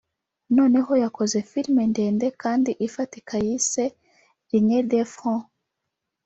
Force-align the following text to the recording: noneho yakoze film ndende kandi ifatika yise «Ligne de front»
noneho 0.57 0.91
yakoze 1.03 1.37
film 1.51 1.75
ndende 1.91 2.27
kandi 2.41 2.71
ifatika 2.87 3.35
yise 3.45 3.83
«Ligne 4.49 4.79
de 4.91 5.01
front» 5.13 5.43